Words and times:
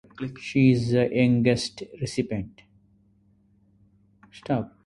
She 0.39 0.71
is 0.71 0.93
the 0.93 1.07
youngest 1.13 1.83
recipient. 2.01 2.63